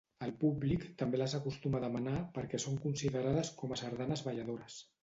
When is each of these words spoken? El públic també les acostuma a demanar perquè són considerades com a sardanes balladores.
El 0.27 0.31
públic 0.43 0.87
també 1.01 1.19
les 1.21 1.35
acostuma 1.41 1.79
a 1.81 1.83
demanar 1.85 2.17
perquè 2.39 2.63
són 2.67 2.83
considerades 2.87 3.57
com 3.63 3.79
a 3.79 3.81
sardanes 3.85 4.31
balladores. 4.31 4.85